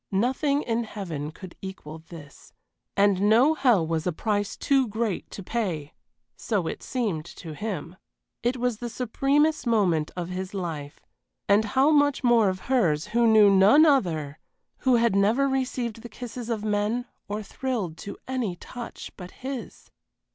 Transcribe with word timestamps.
Nothing 0.11 0.63
in 0.63 0.83
heaven 0.83 1.29
could 1.31 1.55
equal 1.61 1.99
this, 1.99 2.53
and 2.97 3.21
no 3.29 3.53
hell 3.53 3.85
was 3.85 4.07
a 4.07 4.11
price 4.11 4.57
too 4.57 4.87
great 4.87 5.29
to 5.29 5.43
pay 5.43 5.93
so 6.35 6.65
it 6.65 6.81
seemed 6.81 7.23
to 7.23 7.53
him. 7.53 7.97
It 8.41 8.57
was 8.57 8.79
the 8.79 8.89
supremest 8.89 9.67
moment 9.67 10.09
of 10.17 10.29
his 10.29 10.55
life; 10.55 11.01
and 11.47 11.63
how 11.63 11.91
much 11.91 12.23
more 12.23 12.49
of 12.49 12.61
hers 12.61 13.09
who 13.13 13.27
knew 13.27 13.51
none 13.51 13.85
other, 13.85 14.39
who 14.79 14.95
had 14.95 15.15
never 15.15 15.47
received 15.47 16.01
the 16.01 16.09
kisses 16.09 16.49
of 16.49 16.63
men 16.65 17.05
or 17.27 17.43
thrilled 17.43 17.95
to 17.97 18.17
any 18.27 18.55
touch 18.55 19.11
but 19.15 19.29
his! 19.29 19.91